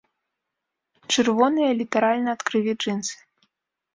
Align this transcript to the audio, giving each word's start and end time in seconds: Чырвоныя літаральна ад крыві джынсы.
Чырвоныя 1.15 1.71
літаральна 1.81 2.29
ад 2.37 2.41
крыві 2.47 2.73
джынсы. 2.81 3.15